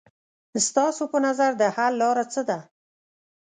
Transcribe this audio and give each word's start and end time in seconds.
ستاسو 0.67 1.03
په 1.11 1.17
نظر 1.25 1.51
د 1.57 1.63
حل 1.75 1.93
لاره 2.01 2.25
څه 2.33 2.41
ده؟ 2.49 2.59